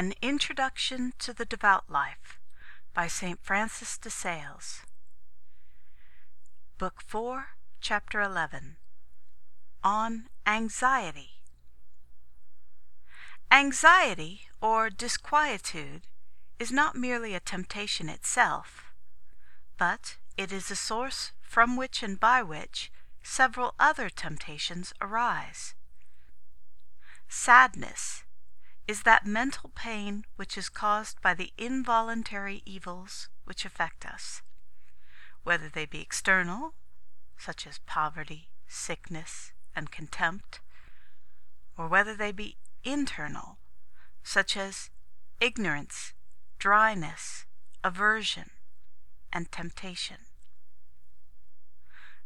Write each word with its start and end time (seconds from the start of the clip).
An 0.00 0.14
Introduction 0.22 1.12
to 1.18 1.34
the 1.34 1.44
Devout 1.44 1.90
Life 1.90 2.40
by 2.94 3.06
St. 3.06 3.38
Francis 3.42 3.98
de 3.98 4.08
Sales 4.08 4.80
Book 6.78 7.02
4, 7.06 7.48
Chapter 7.82 8.22
11 8.22 8.78
On 9.84 10.28
Anxiety 10.46 11.42
Anxiety, 13.50 14.48
or 14.62 14.88
disquietude, 14.88 16.06
is 16.58 16.72
not 16.72 16.96
merely 16.96 17.34
a 17.34 17.40
temptation 17.40 18.08
itself, 18.08 18.94
but 19.76 20.16
it 20.38 20.50
is 20.50 20.70
a 20.70 20.76
source 20.76 21.32
from 21.42 21.76
which 21.76 22.02
and 22.02 22.18
by 22.18 22.42
which 22.42 22.90
several 23.22 23.74
other 23.78 24.08
temptations 24.08 24.94
arise. 25.02 25.74
Sadness 27.28 28.24
is 28.86 29.02
that 29.02 29.26
mental 29.26 29.70
pain 29.74 30.24
which 30.36 30.56
is 30.58 30.68
caused 30.68 31.20
by 31.22 31.34
the 31.34 31.52
involuntary 31.56 32.62
evils 32.64 33.28
which 33.44 33.64
affect 33.64 34.04
us, 34.04 34.42
whether 35.42 35.68
they 35.68 35.86
be 35.86 36.00
external, 36.00 36.74
such 37.38 37.66
as 37.66 37.78
poverty, 37.86 38.48
sickness, 38.66 39.52
and 39.74 39.90
contempt, 39.90 40.60
or 41.76 41.88
whether 41.88 42.14
they 42.14 42.32
be 42.32 42.56
internal, 42.84 43.58
such 44.22 44.56
as 44.56 44.90
ignorance, 45.40 46.12
dryness, 46.58 47.46
aversion, 47.82 48.50
and 49.32 49.50
temptation. 49.50 50.18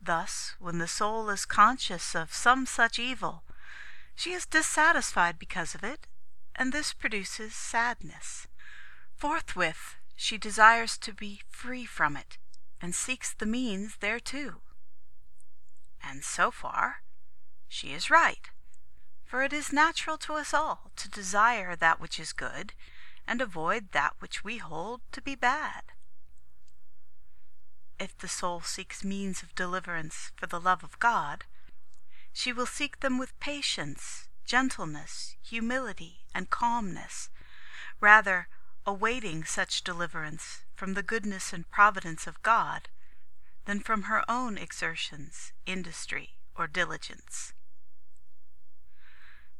Thus, 0.00 0.54
when 0.58 0.78
the 0.78 0.86
soul 0.86 1.28
is 1.30 1.44
conscious 1.44 2.14
of 2.14 2.32
some 2.32 2.66
such 2.66 2.98
evil, 2.98 3.42
she 4.14 4.32
is 4.32 4.46
dissatisfied 4.46 5.38
because 5.38 5.74
of 5.74 5.82
it 5.82 6.06
and 6.58 6.72
this 6.72 6.92
produces 6.92 7.54
sadness. 7.54 8.48
Forthwith 9.14 9.94
she 10.16 10.36
desires 10.36 10.98
to 10.98 11.12
be 11.12 11.40
free 11.48 11.86
from 11.86 12.16
it, 12.16 12.38
and 12.82 12.92
seeks 12.92 13.32
the 13.32 13.46
means 13.46 13.96
thereto. 14.00 14.56
And 16.02 16.24
so 16.24 16.50
far 16.50 16.96
she 17.68 17.92
is 17.92 18.10
right, 18.10 18.50
for 19.24 19.42
it 19.42 19.52
is 19.52 19.72
natural 19.72 20.18
to 20.18 20.34
us 20.34 20.52
all 20.52 20.90
to 20.96 21.08
desire 21.08 21.76
that 21.76 22.00
which 22.00 22.18
is 22.18 22.32
good, 22.32 22.72
and 23.28 23.40
avoid 23.40 23.92
that 23.92 24.14
which 24.18 24.42
we 24.42 24.58
hold 24.58 25.02
to 25.12 25.22
be 25.22 25.36
bad. 25.36 25.82
If 28.00 28.18
the 28.18 28.28
soul 28.28 28.62
seeks 28.62 29.04
means 29.04 29.42
of 29.42 29.54
deliverance 29.54 30.32
for 30.36 30.46
the 30.46 30.60
love 30.60 30.82
of 30.82 30.98
God, 30.98 31.44
she 32.32 32.52
will 32.52 32.66
seek 32.66 33.00
them 33.00 33.18
with 33.18 33.38
patience 33.38 34.27
gentleness, 34.48 35.36
humility, 35.42 36.20
and 36.34 36.48
calmness, 36.48 37.28
rather 38.00 38.48
awaiting 38.86 39.44
such 39.44 39.84
deliverance 39.84 40.64
from 40.74 40.94
the 40.94 41.02
goodness 41.02 41.52
and 41.52 41.70
providence 41.70 42.26
of 42.26 42.42
God 42.42 42.88
than 43.66 43.80
from 43.80 44.04
her 44.04 44.24
own 44.26 44.56
exertions, 44.56 45.52
industry, 45.66 46.30
or 46.56 46.66
diligence. 46.66 47.52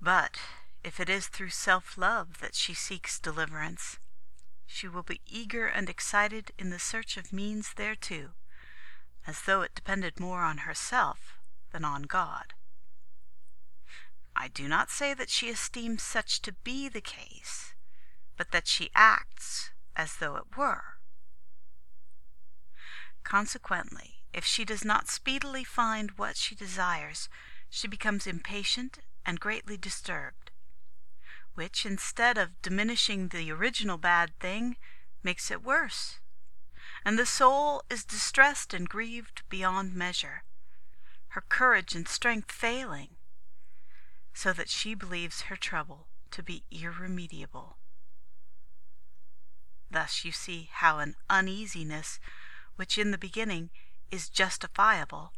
But 0.00 0.38
if 0.84 1.00
it 1.00 1.08
is 1.08 1.26
through 1.26 1.50
self 1.50 1.98
love 1.98 2.38
that 2.40 2.54
she 2.54 2.72
seeks 2.72 3.18
deliverance, 3.18 3.98
she 4.66 4.86
will 4.86 5.02
be 5.02 5.20
eager 5.26 5.66
and 5.66 5.88
excited 5.88 6.52
in 6.56 6.70
the 6.70 6.78
search 6.78 7.16
of 7.16 7.32
means 7.32 7.72
thereto, 7.74 8.34
as 9.26 9.42
though 9.42 9.62
it 9.62 9.74
depended 9.74 10.20
more 10.20 10.42
on 10.42 10.58
herself 10.58 11.40
than 11.72 11.84
on 11.84 12.02
God. 12.04 12.54
I 14.38 14.48
do 14.48 14.68
not 14.68 14.90
say 14.90 15.14
that 15.14 15.30
she 15.30 15.48
esteems 15.48 16.02
such 16.02 16.42
to 16.42 16.52
be 16.52 16.90
the 16.90 17.00
case, 17.00 17.74
but 18.36 18.50
that 18.50 18.68
she 18.68 18.90
acts 18.94 19.70
as 19.96 20.16
though 20.16 20.36
it 20.36 20.56
were. 20.56 20.98
Consequently, 23.24 24.26
if 24.34 24.44
she 24.44 24.66
does 24.66 24.84
not 24.84 25.08
speedily 25.08 25.64
find 25.64 26.12
what 26.12 26.36
she 26.36 26.54
desires, 26.54 27.30
she 27.70 27.88
becomes 27.88 28.26
impatient 28.26 28.98
and 29.24 29.40
greatly 29.40 29.78
disturbed, 29.78 30.50
which, 31.54 31.86
instead 31.86 32.36
of 32.36 32.60
diminishing 32.60 33.28
the 33.28 33.50
original 33.50 33.96
bad 33.96 34.38
thing, 34.38 34.76
makes 35.22 35.50
it 35.50 35.62
worse, 35.62 36.20
and 37.06 37.18
the 37.18 37.26
soul 37.26 37.82
is 37.88 38.04
distressed 38.04 38.74
and 38.74 38.88
grieved 38.88 39.42
beyond 39.48 39.94
measure, 39.94 40.44
her 41.28 41.40
courage 41.48 41.94
and 41.94 42.06
strength 42.06 42.52
failing 42.52 43.15
so 44.36 44.52
that 44.52 44.68
she 44.68 44.94
believes 44.94 45.42
her 45.42 45.56
trouble 45.56 46.08
to 46.30 46.42
be 46.42 46.62
irremediable. 46.70 47.78
Thus 49.90 50.26
you 50.26 50.30
see 50.30 50.68
how 50.70 50.98
an 50.98 51.14
uneasiness, 51.30 52.20
which 52.76 52.98
in 52.98 53.12
the 53.12 53.18
beginning 53.18 53.70
is 54.10 54.28
justifiable, 54.28 55.32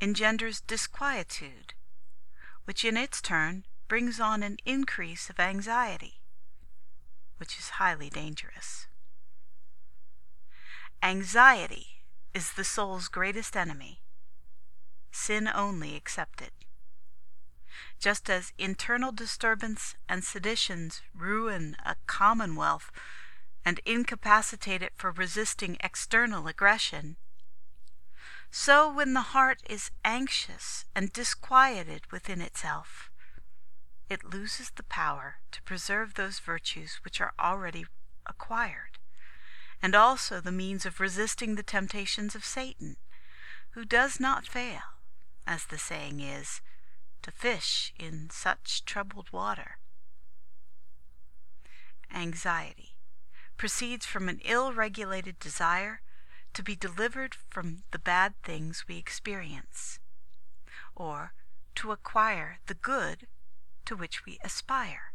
engenders 0.00 0.60
disquietude, 0.60 1.74
which 2.66 2.84
in 2.84 2.96
its 2.96 3.20
turn 3.20 3.64
brings 3.88 4.20
on 4.20 4.44
an 4.44 4.58
increase 4.64 5.28
of 5.28 5.40
anxiety, 5.40 6.20
which 7.38 7.58
is 7.58 7.70
highly 7.80 8.08
dangerous. 8.08 8.86
Anxiety 11.02 12.04
is 12.32 12.52
the 12.52 12.62
soul's 12.62 13.08
greatest 13.08 13.56
enemy, 13.56 14.02
sin 15.10 15.50
only 15.52 15.96
excepted 15.96 16.52
just 17.98 18.30
as 18.30 18.52
internal 18.58 19.12
disturbance 19.12 19.96
and 20.08 20.22
seditions 20.22 21.02
ruin 21.14 21.76
a 21.84 21.96
commonwealth 22.06 22.90
and 23.64 23.80
incapacitate 23.84 24.82
it 24.82 24.92
for 24.96 25.10
resisting 25.10 25.76
external 25.80 26.46
aggression, 26.46 27.16
so 28.50 28.90
when 28.90 29.12
the 29.12 29.20
heart 29.20 29.62
is 29.68 29.90
anxious 30.04 30.84
and 30.94 31.12
disquieted 31.12 32.10
within 32.10 32.40
itself, 32.40 33.10
it 34.08 34.24
loses 34.24 34.70
the 34.70 34.82
power 34.84 35.36
to 35.52 35.62
preserve 35.62 36.14
those 36.14 36.38
virtues 36.38 37.00
which 37.04 37.20
are 37.20 37.34
already 37.38 37.84
acquired, 38.26 38.98
and 39.82 39.94
also 39.94 40.40
the 40.40 40.52
means 40.52 40.86
of 40.86 40.98
resisting 40.98 41.54
the 41.54 41.62
temptations 41.62 42.34
of 42.34 42.44
Satan, 42.44 42.96
who 43.70 43.84
does 43.84 44.18
not 44.18 44.46
fail, 44.46 44.80
as 45.46 45.66
the 45.66 45.78
saying 45.78 46.20
is, 46.20 46.62
to 47.28 47.32
fish 47.32 47.92
in 47.98 48.30
such 48.30 48.86
troubled 48.86 49.30
water. 49.32 49.76
Anxiety 52.10 52.96
proceeds 53.58 54.06
from 54.06 54.30
an 54.30 54.40
ill 54.46 54.72
regulated 54.72 55.38
desire 55.38 56.00
to 56.54 56.62
be 56.62 56.74
delivered 56.74 57.34
from 57.50 57.82
the 57.90 57.98
bad 57.98 58.32
things 58.42 58.86
we 58.88 58.96
experience, 58.96 59.98
or 60.96 61.34
to 61.74 61.92
acquire 61.92 62.60
the 62.66 62.72
good 62.72 63.26
to 63.84 63.94
which 63.94 64.24
we 64.24 64.38
aspire. 64.42 65.12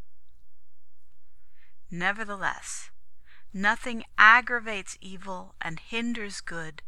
Nevertheless, 1.90 2.92
nothing 3.52 4.04
aggravates 4.20 5.00
evil 5.02 5.56
and 5.60 5.80
hinders 5.80 6.42
good 6.42 6.84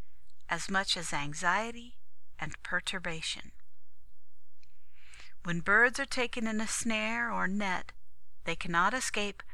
as 0.48 0.70
much 0.70 0.96
as 0.96 1.12
anxiety 1.12 1.96
and 2.38 2.62
perturbation. 2.62 3.50
When 5.46 5.60
birds 5.60 6.00
are 6.00 6.06
taken 6.06 6.48
in 6.48 6.60
a 6.60 6.66
snare 6.66 7.30
or 7.30 7.46
net, 7.46 7.92
they 8.42 8.56
cannot 8.56 8.92
escape 8.92 9.44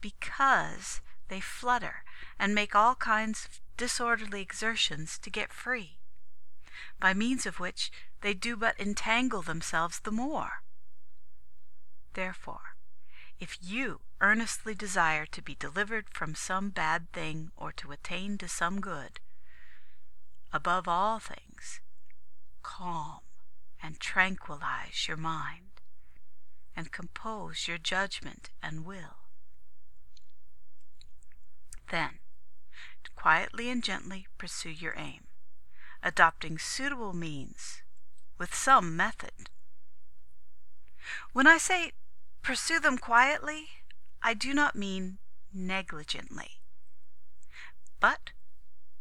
because 0.00 1.00
they 1.28 1.40
flutter 1.40 2.02
and 2.36 2.52
make 2.52 2.74
all 2.74 2.96
kinds 2.96 3.44
of 3.44 3.60
disorderly 3.76 4.42
exertions 4.42 5.20
to 5.20 5.30
get 5.30 5.52
free, 5.52 6.00
by 6.98 7.14
means 7.14 7.46
of 7.46 7.60
which 7.60 7.92
they 8.22 8.34
do 8.34 8.56
but 8.56 8.80
entangle 8.80 9.40
themselves 9.40 10.00
the 10.00 10.10
more. 10.10 10.64
Therefore, 12.14 12.74
if 13.38 13.56
you 13.62 14.00
earnestly 14.20 14.74
desire 14.74 15.26
to 15.26 15.42
be 15.42 15.54
delivered 15.54 16.06
from 16.10 16.34
some 16.34 16.70
bad 16.70 17.12
thing 17.12 17.52
or 17.56 17.70
to 17.74 17.92
attain 17.92 18.36
to 18.38 18.48
some 18.48 18.80
good, 18.80 19.20
above 20.52 20.88
all 20.88 21.20
things, 21.20 21.80
calm 22.64 23.20
and 23.82 24.00
tranquilize 24.00 25.06
your 25.06 25.16
mind, 25.16 25.80
and 26.74 26.92
compose 26.92 27.68
your 27.68 27.78
judgment 27.78 28.50
and 28.62 28.84
will. 28.84 29.18
Then, 31.90 32.18
quietly 33.14 33.70
and 33.70 33.82
gently 33.82 34.26
pursue 34.38 34.70
your 34.70 34.94
aim, 34.96 35.26
adopting 36.02 36.58
suitable 36.58 37.12
means 37.12 37.82
with 38.38 38.54
some 38.54 38.96
method. 38.96 39.50
When 41.32 41.46
I 41.46 41.58
say 41.58 41.92
pursue 42.42 42.78
them 42.78 42.98
quietly, 42.98 43.68
I 44.22 44.34
do 44.34 44.54
not 44.54 44.76
mean 44.76 45.18
negligently, 45.52 46.60
but 47.98 48.30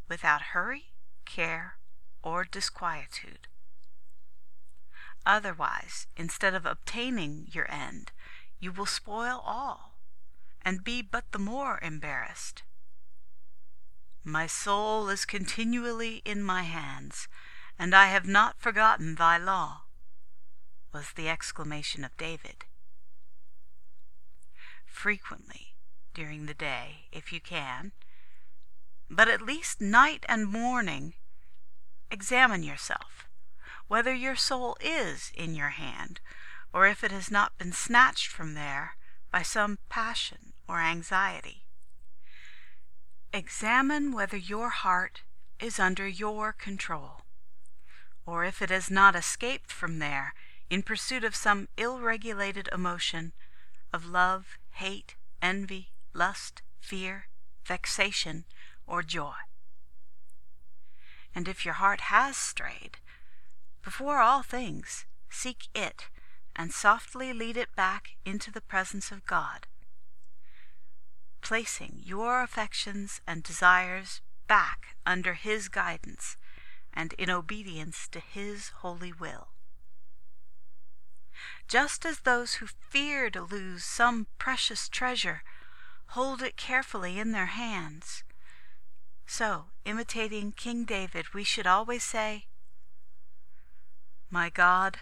without 0.07 0.54
hurry, 0.54 0.86
care, 1.25 1.77
or 2.24 2.45
disquietude. 2.45 3.48
Otherwise, 5.25 6.07
instead 6.16 6.54
of 6.54 6.66
obtaining 6.66 7.48
your 7.51 7.69
end, 7.72 8.12
you 8.60 8.72
will 8.72 8.86
spoil 8.86 9.42
all, 9.45 10.00
and 10.62 10.83
be 10.83 11.01
but 11.01 11.31
the 11.31 11.39
more 11.39 11.80
embarrassed. 11.81 12.63
My 14.24 14.48
soul 14.48 15.10
is 15.10 15.25
continually 15.25 16.22
in 16.25 16.44
my 16.44 16.63
hands, 16.63 17.27
and 17.77 17.94
I 17.94 18.07
have 18.07 18.27
not 18.27 18.60
forgotten 18.60 19.16
thy 19.16 19.38
law, 19.38 19.83
was 20.94 21.12
the 21.12 21.30
exclamation 21.30 22.04
of 22.04 22.18
David. 22.18 22.66
Frequently 24.86 25.75
during 26.13 26.45
the 26.45 26.54
day, 26.54 27.07
if 27.12 27.33
you 27.33 27.39
can, 27.42 27.92
but 29.10 29.27
at 29.27 29.42
least 29.42 29.81
night 29.81 30.25
and 30.27 30.48
morning, 30.48 31.13
examine 32.10 32.63
yourself, 32.63 33.25
whether 33.87 34.13
your 34.13 34.35
soul 34.35 34.75
is 34.81 35.31
in 35.35 35.53
your 35.53 35.69
hand, 35.69 36.19
or 36.73 36.87
if 36.87 37.03
it 37.03 37.11
has 37.11 37.31
not 37.31 37.57
been 37.57 37.71
snatched 37.71 38.27
from 38.27 38.53
there 38.53 38.95
by 39.31 39.41
some 39.41 39.77
passion 39.89 40.53
or 40.67 40.79
anxiety. 40.79 41.63
Examine 43.33 44.11
whether 44.11 44.37
your 44.37 44.69
heart 44.69 45.21
is 45.59 45.79
under 45.79 46.07
your 46.07 46.53
control, 46.53 47.21
or 48.25 48.43
if 48.43 48.61
it 48.61 48.69
has 48.69 48.89
not 48.89 49.15
escaped 49.15 49.71
from 49.71 49.99
there 49.99 50.33
in 50.69 50.81
pursuit 50.81 51.23
of 51.23 51.35
some 51.35 51.67
ill 51.77 51.99
regulated 51.99 52.67
emotion 52.71 53.33
of 53.93 54.05
love, 54.05 54.57
hate, 54.71 55.15
envy, 55.41 55.89
lust, 56.13 56.61
fear, 56.79 57.27
vexation, 57.65 58.45
or 58.88 59.03
joy. 59.03 59.33
And 61.33 61.47
if 61.47 61.65
your 61.65 61.75
heart 61.75 62.01
has 62.01 62.38
strayed, 62.38 62.97
before 63.85 64.17
all 64.17 64.41
things 64.41 65.05
seek 65.29 65.67
it 65.75 66.09
and 66.55 66.73
softly 66.73 67.31
lead 67.31 67.55
it 67.55 67.75
back 67.75 68.15
into 68.25 68.51
the 68.51 68.59
presence 68.59 69.11
of 69.11 69.25
God, 69.27 69.67
placing 71.41 72.01
your 72.03 72.41
affections 72.41 73.21
and 73.27 73.43
desires 73.43 74.21
back 74.47 74.95
under 75.05 75.35
His 75.35 75.69
guidance 75.69 76.35
and 76.91 77.13
in 77.13 77.29
obedience 77.29 78.07
to 78.11 78.19
His 78.19 78.69
holy 78.79 79.13
will. 79.13 79.49
Just 81.67 82.05
as 82.05 82.21
those 82.21 82.55
who 82.55 82.65
fear 82.65 83.29
to 83.29 83.43
lose 83.43 83.85
some 83.85 84.25
precious 84.39 84.89
treasure 84.89 85.43
hold 86.09 86.41
it 86.41 86.57
carefully 86.57 87.19
in 87.19 87.31
their 87.31 87.47
hands, 87.47 88.23
so, 89.27 89.65
imitating 89.85 90.51
King 90.51 90.85
David, 90.85 91.33
we 91.33 91.43
should 91.43 91.67
always 91.67 92.03
say, 92.03 92.45
My 94.35 94.49
God, 94.49 94.97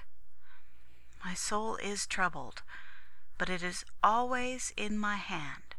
my 1.26 1.34
soul 1.34 1.78
is 1.78 2.06
troubled, 2.06 2.62
but 3.40 3.50
it 3.50 3.64
is 3.64 3.84
always 4.04 4.72
in 4.78 4.96
my 4.96 5.16
hand. 5.16 5.74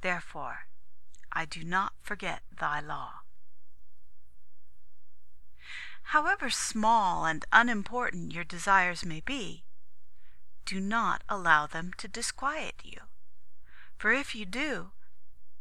Therefore, 0.00 0.60
I 1.30 1.44
do 1.44 1.62
not 1.62 1.92
forget 2.00 2.40
thy 2.58 2.80
law. 2.80 3.20
However 6.04 6.48
small 6.48 7.26
and 7.26 7.44
unimportant 7.52 8.32
your 8.32 8.44
desires 8.44 9.04
may 9.04 9.20
be, 9.20 9.64
do 10.64 10.80
not 10.80 11.24
allow 11.28 11.66
them 11.66 11.92
to 11.98 12.08
disquiet 12.08 12.76
you. 12.82 13.00
For 13.98 14.10
if 14.10 14.34
you 14.34 14.46
do, 14.46 14.92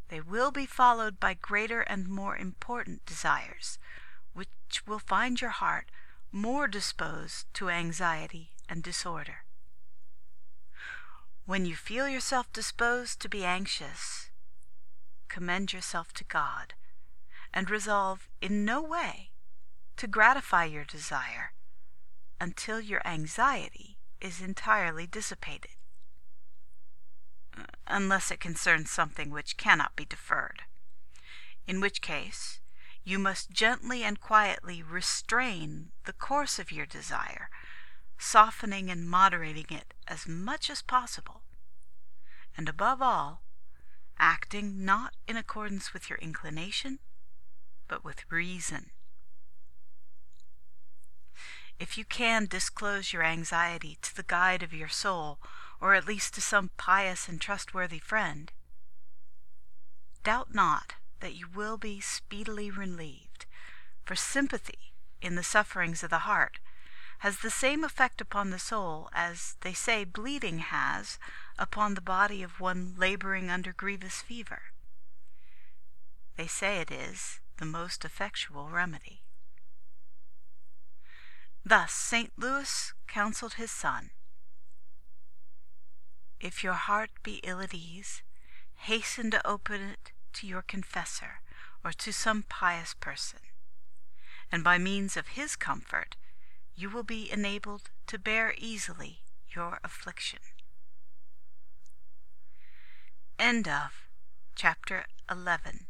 they 0.07 0.21
will 0.21 0.51
be 0.51 0.65
followed 0.65 1.19
by 1.19 1.33
greater 1.33 1.81
and 1.81 2.07
more 2.07 2.37
important 2.37 3.05
desires, 3.05 3.77
which 4.31 4.87
will 4.87 4.99
find 4.99 5.41
your 5.41 5.49
heart 5.49 5.91
more 6.31 6.67
disposed 6.67 7.45
to 7.53 7.69
anxiety 7.69 8.51
and 8.69 8.81
disorder. 8.81 9.43
When 11.45 11.65
you 11.65 11.75
feel 11.75 12.07
yourself 12.07 12.51
disposed 12.53 13.19
to 13.21 13.29
be 13.29 13.43
anxious, 13.43 14.29
commend 15.27 15.73
yourself 15.73 16.13
to 16.13 16.23
God, 16.23 16.73
and 17.53 17.69
resolve 17.69 18.29
in 18.41 18.63
no 18.63 18.81
way 18.81 19.31
to 19.97 20.07
gratify 20.07 20.65
your 20.65 20.85
desire 20.85 21.51
until 22.39 22.79
your 22.79 23.05
anxiety 23.05 23.97
is 24.21 24.41
entirely 24.41 25.05
dissipated 25.05 25.71
unless 27.87 28.31
it 28.31 28.39
concerns 28.39 28.89
something 28.89 29.29
which 29.29 29.57
cannot 29.57 29.95
be 29.95 30.05
deferred, 30.05 30.63
in 31.67 31.81
which 31.81 32.01
case 32.01 32.60
you 33.03 33.17
must 33.17 33.51
gently 33.51 34.03
and 34.03 34.19
quietly 34.19 34.83
restrain 34.83 35.91
the 36.05 36.13
course 36.13 36.59
of 36.59 36.71
your 36.71 36.85
desire, 36.85 37.49
softening 38.17 38.89
and 38.89 39.09
moderating 39.09 39.65
it 39.69 39.93
as 40.07 40.27
much 40.27 40.69
as 40.69 40.81
possible, 40.81 41.41
and 42.55 42.69
above 42.69 43.01
all, 43.01 43.41
acting 44.19 44.85
not 44.85 45.15
in 45.27 45.35
accordance 45.35 45.93
with 45.93 46.09
your 46.09 46.19
inclination, 46.19 46.99
but 47.87 48.03
with 48.03 48.29
reason. 48.29 48.91
If 51.79 51.97
you 51.97 52.05
can 52.05 52.45
disclose 52.45 53.11
your 53.11 53.23
anxiety 53.23 53.97
to 54.03 54.15
the 54.15 54.23
guide 54.23 54.61
of 54.61 54.73
your 54.73 54.87
soul, 54.87 55.39
or 55.79 55.95
at 55.95 56.05
least 56.05 56.35
to 56.35 56.41
some 56.41 56.69
pious 56.77 57.27
and 57.27 57.41
trustworthy 57.41 57.97
friend, 57.97 58.51
doubt 60.23 60.53
not 60.53 60.93
that 61.21 61.35
you 61.35 61.47
will 61.47 61.77
be 61.77 62.01
speedily 62.01 62.69
relieved, 62.69 63.45
for 64.03 64.15
sympathy 64.15 64.93
in 65.21 65.35
the 65.35 65.43
sufferings 65.43 66.03
of 66.03 66.09
the 66.09 66.19
heart 66.19 66.59
has 67.19 67.39
the 67.39 67.51
same 67.51 67.83
effect 67.83 68.19
upon 68.19 68.49
the 68.49 68.59
soul 68.59 69.07
as 69.13 69.55
they 69.61 69.73
say 69.73 70.03
bleeding 70.03 70.59
has 70.59 71.19
upon 71.57 71.93
the 71.93 72.01
body 72.01 72.41
of 72.41 72.59
one 72.59 72.95
laboring 72.97 73.49
under 73.49 73.71
grievous 73.71 74.21
fever. 74.21 74.63
They 76.35 76.47
say 76.47 76.79
it 76.79 76.89
is 76.91 77.39
the 77.57 77.65
most 77.65 78.03
effectual 78.03 78.69
remedy. 78.69 79.21
Thus 81.63 81.91
St. 81.91 82.31
Louis 82.37 82.93
counseled 83.07 83.53
his 83.53 83.69
son 83.69 84.09
if 86.39 86.63
your 86.63 86.73
heart 86.73 87.11
be 87.21 87.39
ill 87.43 87.61
at 87.61 87.73
ease, 87.73 88.23
hasten 88.73 89.29
to 89.29 89.47
open 89.47 89.79
it 89.79 90.11
to 90.33 90.47
your 90.47 90.61
confessor 90.61 91.41
or 91.83 91.91
to 91.91 92.11
some 92.11 92.43
pious 92.47 92.93
person, 92.93 93.39
and 94.51 94.63
by 94.63 94.77
means 94.77 95.17
of 95.17 95.29
his 95.29 95.55
comfort 95.55 96.15
you 96.75 96.89
will 96.89 97.03
be 97.03 97.31
enabled 97.31 97.89
to 98.07 98.17
bear 98.17 98.53
easily 98.57 99.19
your 99.55 99.79
affliction. 99.83 100.39
End 103.37 103.67
of 103.67 104.07
chapter 104.55 105.05
11 105.29 105.87